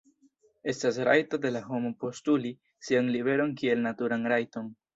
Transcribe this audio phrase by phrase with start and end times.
[0.71, 2.55] Estas rajto de la homo postuli
[2.89, 4.77] sian liberon kiel naturan rajton.